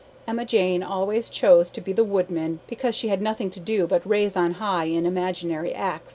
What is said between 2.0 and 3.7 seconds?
woodman because she had nothing to